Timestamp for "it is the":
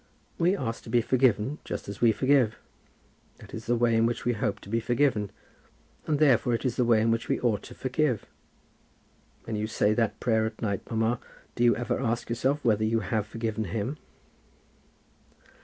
6.55-6.83